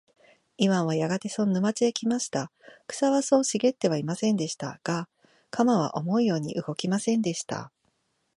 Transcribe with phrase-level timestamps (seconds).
[0.57, 2.51] イワンはやがてその沼地へ来ました。
[2.87, 4.79] 草はそう茂ってはいませんでした。
[4.83, 5.07] が、
[5.51, 7.71] 鎌は思うように動きませんでした。